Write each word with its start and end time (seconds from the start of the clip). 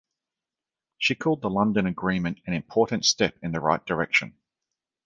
She 0.97 1.13
called 1.13 1.43
the 1.43 1.49
London 1.51 1.85
Agreement 1.85 2.39
"an 2.47 2.53
important 2.53 3.05
step 3.05 3.37
in 3.43 3.51
the 3.51 3.59
right 3.59 3.85
direction". 3.85 4.33